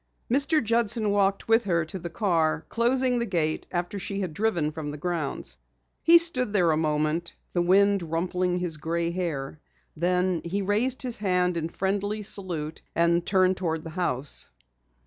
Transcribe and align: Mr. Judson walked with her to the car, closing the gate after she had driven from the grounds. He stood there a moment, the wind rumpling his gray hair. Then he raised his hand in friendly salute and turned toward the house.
Mr. 0.31 0.63
Judson 0.63 1.11
walked 1.11 1.47
with 1.47 1.65
her 1.65 1.85
to 1.85 1.99
the 1.99 2.09
car, 2.09 2.65
closing 2.69 3.19
the 3.19 3.25
gate 3.27 3.67
after 3.71 3.99
she 3.99 4.19
had 4.21 4.33
driven 4.33 4.71
from 4.71 4.89
the 4.89 4.97
grounds. 4.97 5.59
He 6.01 6.17
stood 6.17 6.53
there 6.53 6.71
a 6.71 6.75
moment, 6.75 7.35
the 7.53 7.61
wind 7.61 8.01
rumpling 8.01 8.57
his 8.57 8.77
gray 8.77 9.11
hair. 9.11 9.59
Then 9.95 10.41
he 10.43 10.63
raised 10.63 11.03
his 11.03 11.17
hand 11.17 11.55
in 11.55 11.69
friendly 11.69 12.23
salute 12.23 12.81
and 12.95 13.23
turned 13.23 13.57
toward 13.57 13.83
the 13.83 13.91
house. 13.91 14.49